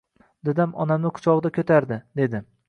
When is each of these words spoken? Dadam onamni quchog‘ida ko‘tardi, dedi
Dadam 0.47 0.73
onamni 0.85 1.11
quchog‘ida 1.19 1.53
ko‘tardi, 1.59 2.01
dedi 2.23 2.43